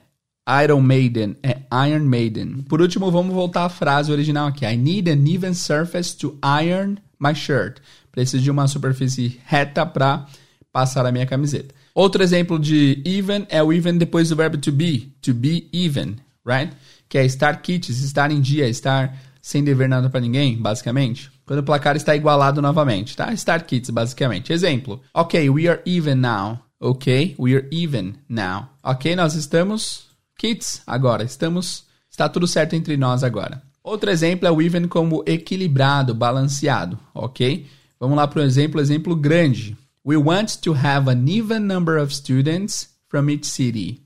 Iron 0.64 0.82
Maiden, 0.82 1.38
é 1.42 1.62
Iron 1.88 2.04
Maiden. 2.04 2.64
Por 2.68 2.82
último, 2.82 3.10
vamos 3.10 3.34
voltar 3.34 3.66
à 3.66 3.70
frase 3.70 4.12
original 4.12 4.48
aqui. 4.48 4.66
I 4.66 4.76
need 4.76 5.10
an 5.10 5.26
even 5.28 5.54
surface 5.54 6.16
to 6.18 6.38
iron 6.44 6.98
my 7.20 7.34
shirt. 7.34 7.80
Preciso 8.12 8.44
de 8.44 8.52
uma 8.52 8.68
superfície 8.68 9.40
reta 9.46 9.86
para 9.86 10.26
passar 10.72 11.06
a 11.06 11.12
minha 11.12 11.26
camiseta. 11.26 11.74
Outro 11.96 12.22
exemplo 12.22 12.60
de 12.60 13.02
even 13.06 13.46
é 13.50 13.64
o 13.64 13.72
even 13.72 13.98
depois 13.98 14.30
do 14.30 14.36
verbo 14.36 14.58
to 14.58 14.72
be, 14.72 15.14
to 15.22 15.34
be 15.34 15.70
even, 15.72 16.18
right? 16.46 16.74
Que 17.08 17.20
é 17.20 17.26
estar 17.26 17.62
kits, 17.62 17.90
estar 17.90 18.32
em 18.32 18.42
dia, 18.42 18.68
estar 18.68 19.16
sem 19.42 19.64
dever 19.64 19.88
nada 19.88 20.10
para 20.10 20.20
ninguém, 20.20 20.58
basicamente. 20.58 21.32
Quando 21.46 21.60
o 21.60 21.64
placar 21.64 21.96
está 21.96 22.16
igualado 22.16 22.62
novamente, 22.62 23.16
tá? 23.16 23.34
Start 23.34 23.66
kits, 23.66 23.90
basicamente. 23.90 24.52
Exemplo. 24.52 25.02
Ok, 25.14 25.50
we 25.50 25.68
are 25.68 25.82
even 25.86 26.16
now. 26.16 26.60
Ok, 26.80 27.36
we 27.38 27.56
are 27.56 27.68
even 27.72 28.16
now. 28.28 28.68
Ok, 28.84 29.16
nós 29.16 29.36
estamos 29.36 30.13
kits 30.44 30.82
agora. 30.86 31.24
Estamos. 31.24 31.86
Está 32.10 32.28
tudo 32.28 32.46
certo 32.46 32.76
entre 32.76 32.98
nós 32.98 33.24
agora. 33.24 33.64
Outro 33.82 34.12
exemplo 34.12 34.46
é 34.46 34.52
o 34.52 34.62
even 34.62 34.88
como 34.90 35.24
equilibrado, 35.26 36.14
balanceado. 36.14 37.00
Ok? 37.14 37.66
Vamos 37.98 38.18
lá 38.18 38.28
para 38.28 38.42
um 38.42 38.46
exemplo, 38.46 38.82
exemplo 38.82 39.16
grande. 39.16 39.78
We 40.06 40.18
want 40.18 40.58
to 40.62 40.74
have 40.74 41.10
an 41.10 41.26
even 41.30 41.60
number 41.60 41.98
of 41.98 42.14
students 42.14 42.90
from 43.08 43.30
each 43.30 43.46
city. 43.46 44.02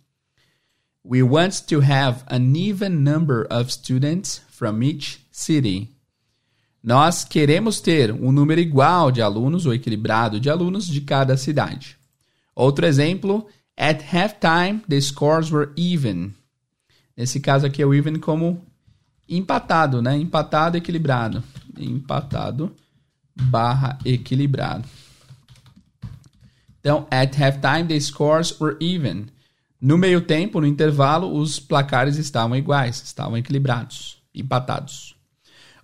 We 1.03 1.23
want 1.23 1.63
to 1.67 1.81
have 1.81 2.23
an 2.27 2.55
even 2.55 3.03
number 3.03 3.47
of 3.49 3.71
students 3.71 4.43
from 4.49 4.83
each 4.83 5.19
city. 5.31 5.89
Nós 6.83 7.23
queremos 7.23 7.81
ter 7.81 8.11
um 8.11 8.31
número 8.31 8.61
igual 8.61 9.11
de 9.11 9.21
alunos 9.21 9.65
ou 9.65 9.73
equilibrado 9.73 10.39
de 10.39 10.49
alunos 10.49 10.87
de 10.87 11.01
cada 11.01 11.35
cidade. 11.35 11.97
Outro 12.55 12.85
exemplo, 12.85 13.47
at 13.77 14.01
halftime 14.01 14.81
the 14.87 14.99
scores 14.99 15.51
were 15.51 15.71
even. 15.75 16.33
Nesse 17.15 17.39
caso 17.39 17.65
aqui 17.65 17.81
é 17.81 17.85
o 17.85 17.93
even 17.93 18.19
como 18.19 18.61
empatado, 19.29 20.01
né? 20.01 20.17
Empatado, 20.17 20.77
equilibrado. 20.77 21.43
Empatado 21.77 22.71
barra 23.35 23.97
equilibrado. 24.03 24.87
Então, 26.79 27.07
at 27.11 27.35
halftime, 27.35 27.87
the 27.87 27.99
scores 27.99 28.59
were 28.59 28.77
even. 28.79 29.27
No 29.79 29.97
meio 29.97 30.21
tempo, 30.21 30.59
no 30.59 30.65
intervalo, 30.65 31.37
os 31.37 31.59
placares 31.59 32.17
estavam 32.17 32.57
iguais, 32.57 33.01
estavam 33.03 33.37
equilibrados, 33.37 34.17
empatados. 34.33 35.15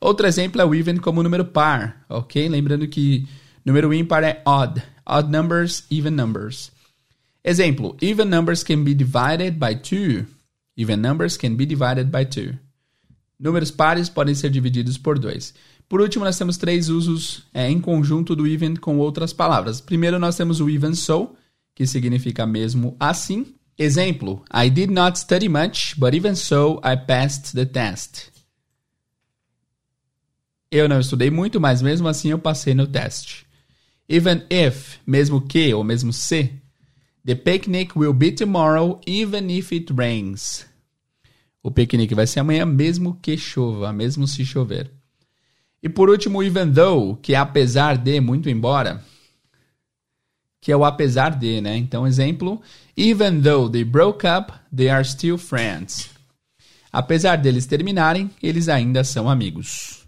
Outro 0.02 0.26
exemplo 0.26 0.62
é 0.62 0.66
o 0.66 0.74
even 0.74 0.98
como 0.98 1.22
número 1.22 1.46
par, 1.46 2.04
ok? 2.10 2.50
Lembrando 2.50 2.88
que 2.88 3.28
número 3.64 3.94
ímpar 3.94 4.24
é 4.24 4.42
odd. 4.46 4.82
Odd 5.06 5.30
numbers, 5.30 5.86
even 5.92 6.12
numbers. 6.12 6.72
Exemplo, 7.44 7.98
even 8.02 8.30
numbers 8.30 8.64
can 8.64 8.84
be 8.84 8.94
divided 8.94 9.60
by 9.60 9.76
two. 9.76 10.26
Even 10.78 11.02
numbers 11.02 11.38
can 11.38 11.56
be 11.56 11.66
divided 11.66 12.10
by 12.10 12.26
two. 12.26 12.58
Números 13.40 13.70
pares 13.70 14.10
podem 14.10 14.34
ser 14.34 14.50
divididos 14.50 14.98
por 14.98 15.20
dois. 15.20 15.54
Por 15.90 16.00
último, 16.00 16.24
nós 16.24 16.38
temos 16.38 16.58
três 16.58 16.88
usos 16.88 17.44
é, 17.54 17.70
em 17.70 17.80
conjunto 17.80 18.36
do 18.36 18.48
even 18.48 18.76
com 18.76 18.98
outras 18.98 19.34
palavras. 19.34 19.82
Primeiro, 19.82 20.18
nós 20.18 20.38
temos 20.38 20.62
o 20.62 20.70
even 20.70 20.96
so, 20.96 21.36
que 21.76 21.86
significa 21.86 22.48
mesmo 22.48 22.96
assim. 23.00 23.54
Exemplo: 23.78 24.44
I 24.54 24.70
did 24.70 24.90
not 24.90 25.20
study 25.20 25.50
much, 25.50 25.96
but 25.98 26.14
even 26.14 26.36
so 26.36 26.80
I 26.84 26.96
passed 26.96 27.54
the 27.54 27.66
test. 27.66 28.32
Eu 30.72 30.88
não 30.88 31.00
estudei 31.00 31.30
muito, 31.30 31.60
mas 31.60 31.82
mesmo 31.82 32.08
assim 32.08 32.30
eu 32.32 32.40
passei 32.40 32.74
no 32.74 32.88
teste. 32.88 33.46
Even 34.10 34.44
if, 34.50 34.98
mesmo 35.06 35.42
que 35.42 35.74
ou 35.74 35.84
mesmo 35.84 36.12
se. 36.12 36.63
The 37.26 37.36
picnic 37.36 37.96
will 37.96 38.14
be 38.14 38.32
tomorrow, 38.32 39.00
even 39.08 39.50
if 39.50 39.72
it 39.72 39.94
rains. 39.94 40.66
O 41.62 41.72
piquenique 41.72 42.14
vai 42.14 42.28
ser 42.28 42.42
amanhã, 42.42 42.66
mesmo 42.66 43.18
que 43.22 43.38
chova, 43.38 43.94
mesmo 43.94 44.28
se 44.28 44.46
chover. 44.46 44.92
E 45.82 45.88
por 45.88 46.10
último, 46.10 46.44
even 46.44 46.72
though, 46.74 47.18
que 47.22 47.34
é 47.34 47.38
apesar 47.38 47.98
de, 47.98 48.20
muito 48.20 48.50
embora, 48.50 49.04
que 50.60 50.72
é 50.72 50.76
o 50.76 50.84
apesar 50.84 51.38
de, 51.38 51.62
né? 51.62 51.78
Então, 51.78 52.06
exemplo, 52.06 52.62
even 52.98 53.42
though 53.42 53.70
they 53.70 53.84
broke 53.84 54.26
up, 54.28 54.52
they 54.76 54.90
are 54.90 55.04
still 55.04 55.38
friends. 55.38 56.10
Apesar 56.92 57.38
deles 57.38 57.66
terminarem, 57.66 58.30
eles 58.42 58.70
ainda 58.70 59.04
são 59.04 59.30
amigos. 59.30 60.03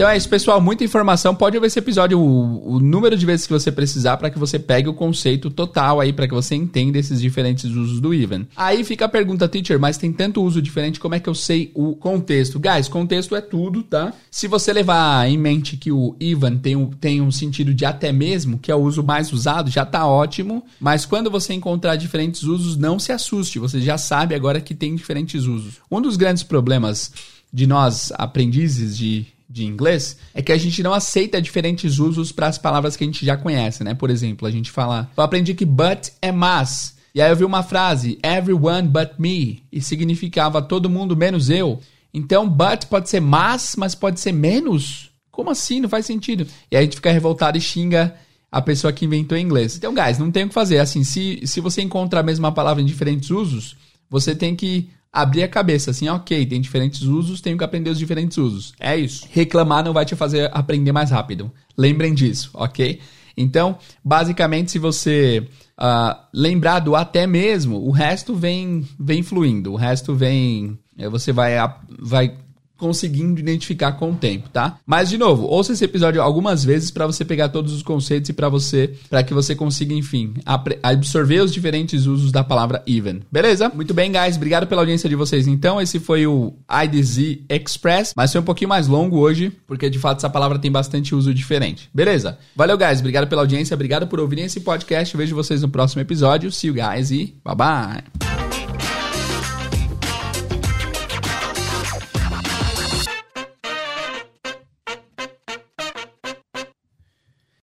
Então 0.00 0.08
é 0.08 0.16
isso, 0.16 0.30
pessoal. 0.30 0.62
Muita 0.62 0.82
informação. 0.82 1.34
Pode 1.34 1.58
ver 1.58 1.66
esse 1.66 1.78
episódio 1.78 2.18
o, 2.18 2.76
o 2.76 2.80
número 2.80 3.14
de 3.18 3.26
vezes 3.26 3.46
que 3.46 3.52
você 3.52 3.70
precisar 3.70 4.16
para 4.16 4.30
que 4.30 4.38
você 4.38 4.58
pegue 4.58 4.88
o 4.88 4.94
conceito 4.94 5.50
total 5.50 6.00
aí, 6.00 6.10
para 6.10 6.26
que 6.26 6.32
você 6.32 6.54
entenda 6.54 6.98
esses 6.98 7.20
diferentes 7.20 7.66
usos 7.66 8.00
do 8.00 8.14
even. 8.14 8.46
Aí 8.56 8.82
fica 8.82 9.04
a 9.04 9.08
pergunta, 9.10 9.46
teacher, 9.46 9.78
mas 9.78 9.98
tem 9.98 10.10
tanto 10.10 10.42
uso 10.42 10.62
diferente, 10.62 10.98
como 10.98 11.16
é 11.16 11.20
que 11.20 11.28
eu 11.28 11.34
sei 11.34 11.70
o 11.74 11.94
contexto? 11.94 12.58
Guys, 12.58 12.88
contexto 12.88 13.36
é 13.36 13.42
tudo, 13.42 13.82
tá? 13.82 14.14
Se 14.30 14.48
você 14.48 14.72
levar 14.72 15.28
em 15.28 15.36
mente 15.36 15.76
que 15.76 15.92
o 15.92 16.16
even 16.18 16.56
tem 16.56 16.76
um, 16.76 16.86
tem 16.86 17.20
um 17.20 17.30
sentido 17.30 17.74
de 17.74 17.84
até 17.84 18.10
mesmo, 18.10 18.58
que 18.58 18.72
é 18.72 18.74
o 18.74 18.80
uso 18.80 19.02
mais 19.02 19.30
usado, 19.34 19.70
já 19.70 19.84
tá 19.84 20.06
ótimo. 20.06 20.64
Mas 20.80 21.04
quando 21.04 21.30
você 21.30 21.52
encontrar 21.52 21.96
diferentes 21.96 22.42
usos, 22.44 22.78
não 22.78 22.98
se 22.98 23.12
assuste. 23.12 23.58
Você 23.58 23.82
já 23.82 23.98
sabe 23.98 24.34
agora 24.34 24.62
que 24.62 24.74
tem 24.74 24.96
diferentes 24.96 25.44
usos. 25.44 25.74
Um 25.90 26.00
dos 26.00 26.16
grandes 26.16 26.42
problemas 26.42 27.12
de 27.52 27.66
nós, 27.66 28.10
aprendizes 28.16 28.96
de 28.96 29.26
de 29.50 29.66
inglês 29.66 30.16
é 30.32 30.40
que 30.40 30.52
a 30.52 30.56
gente 30.56 30.80
não 30.80 30.94
aceita 30.94 31.42
diferentes 31.42 31.98
usos 31.98 32.30
para 32.30 32.46
as 32.46 32.56
palavras 32.56 32.96
que 32.96 33.02
a 33.02 33.06
gente 33.06 33.26
já 33.26 33.36
conhece, 33.36 33.82
né? 33.82 33.94
Por 33.94 34.08
exemplo, 34.08 34.46
a 34.46 34.50
gente 34.50 34.70
fala, 34.70 35.10
eu 35.16 35.24
aprendi 35.24 35.54
que 35.54 35.64
but 35.64 36.10
é 36.22 36.30
mas. 36.30 36.96
E 37.12 37.20
aí 37.20 37.28
eu 37.28 37.36
vi 37.36 37.44
uma 37.44 37.64
frase, 37.64 38.20
everyone 38.22 38.86
but 38.86 39.18
me, 39.18 39.64
e 39.72 39.82
significava 39.82 40.62
todo 40.62 40.88
mundo 40.88 41.16
menos 41.16 41.50
eu. 41.50 41.80
Então, 42.14 42.48
but 42.48 42.86
pode 42.86 43.10
ser 43.10 43.20
mas, 43.20 43.74
mas 43.76 43.96
pode 43.96 44.20
ser 44.20 44.32
menos? 44.32 45.10
Como 45.32 45.50
assim? 45.50 45.80
Não 45.80 45.88
faz 45.88 46.06
sentido. 46.06 46.46
E 46.70 46.76
aí 46.76 46.82
a 46.82 46.84
gente 46.84 46.96
fica 46.96 47.10
revoltado 47.10 47.58
e 47.58 47.60
xinga 47.60 48.14
a 48.52 48.62
pessoa 48.62 48.92
que 48.92 49.04
inventou 49.04 49.36
inglês. 49.36 49.76
Então, 49.76 49.94
guys, 49.94 50.18
não 50.18 50.30
tem 50.30 50.44
o 50.44 50.48
que 50.48 50.54
fazer. 50.54 50.78
Assim, 50.78 51.02
se, 51.02 51.40
se 51.44 51.60
você 51.60 51.82
encontra 51.82 52.20
a 52.20 52.22
mesma 52.22 52.52
palavra 52.52 52.82
em 52.82 52.86
diferentes 52.86 53.30
usos, 53.30 53.76
você 54.08 54.34
tem 54.34 54.54
que 54.54 54.90
abrir 55.12 55.42
a 55.42 55.48
cabeça, 55.48 55.90
assim, 55.90 56.08
ok, 56.08 56.46
tem 56.46 56.60
diferentes 56.60 57.02
usos, 57.02 57.40
tenho 57.40 57.58
que 57.58 57.64
aprender 57.64 57.90
os 57.90 57.98
diferentes 57.98 58.38
usos. 58.38 58.72
É 58.78 58.96
isso. 58.96 59.26
Reclamar 59.30 59.84
não 59.84 59.92
vai 59.92 60.04
te 60.04 60.14
fazer 60.14 60.50
aprender 60.52 60.92
mais 60.92 61.10
rápido. 61.10 61.50
Lembrem 61.76 62.14
disso, 62.14 62.50
ok? 62.54 63.00
Então, 63.36 63.78
basicamente, 64.04 64.70
se 64.70 64.78
você 64.78 65.48
uh, 65.78 66.16
lembrar 66.32 66.80
do 66.80 66.94
até 66.94 67.26
mesmo, 67.26 67.76
o 67.78 67.90
resto 67.90 68.34
vem, 68.34 68.86
vem 68.98 69.22
fluindo, 69.22 69.72
o 69.72 69.76
resto 69.76 70.14
vem. 70.14 70.78
Eh, 70.98 71.08
você 71.08 71.32
vai, 71.32 71.54
vai 71.98 72.34
conseguindo 72.80 73.38
identificar 73.38 73.92
com 73.92 74.10
o 74.10 74.14
tempo, 74.14 74.48
tá? 74.48 74.78
Mas 74.86 75.10
de 75.10 75.18
novo, 75.18 75.44
ouça 75.44 75.72
esse 75.72 75.84
episódio 75.84 76.22
algumas 76.22 76.64
vezes 76.64 76.90
para 76.90 77.06
você 77.06 77.24
pegar 77.24 77.50
todos 77.50 77.72
os 77.72 77.82
conceitos 77.82 78.30
e 78.30 78.32
para 78.32 78.48
você, 78.48 78.94
para 79.08 79.22
que 79.22 79.34
você 79.34 79.54
consiga, 79.54 79.94
enfim, 79.94 80.34
absorver 80.82 81.40
os 81.40 81.52
diferentes 81.52 82.06
usos 82.06 82.32
da 82.32 82.42
palavra 82.42 82.82
even. 82.86 83.20
Beleza? 83.30 83.70
Muito 83.74 83.92
bem, 83.92 84.10
guys, 84.10 84.36
obrigado 84.36 84.66
pela 84.66 84.80
audiência 84.80 85.08
de 85.08 85.14
vocês. 85.14 85.46
Então, 85.46 85.80
esse 85.80 86.00
foi 86.00 86.26
o 86.26 86.54
IDZ 86.84 87.40
Express, 87.48 88.14
mas 88.16 88.32
foi 88.32 88.40
um 88.40 88.44
pouquinho 88.44 88.70
mais 88.70 88.88
longo 88.88 89.18
hoje, 89.18 89.52
porque 89.66 89.90
de 89.90 89.98
fato 89.98 90.18
essa 90.18 90.30
palavra 90.30 90.58
tem 90.58 90.72
bastante 90.72 91.14
uso 91.14 91.34
diferente. 91.34 91.90
Beleza? 91.92 92.38
Valeu, 92.56 92.78
guys, 92.78 93.00
obrigado 93.00 93.28
pela 93.28 93.42
audiência, 93.42 93.74
obrigado 93.74 94.06
por 94.06 94.18
ouvirem 94.18 94.46
esse 94.46 94.60
podcast. 94.60 95.16
Vejo 95.16 95.36
vocês 95.36 95.60
no 95.60 95.68
próximo 95.68 96.00
episódio. 96.00 96.50
See 96.50 96.68
you 96.68 96.74
guys 96.74 97.10
e 97.10 97.34
bye 97.44 97.54
bye. 97.54 98.39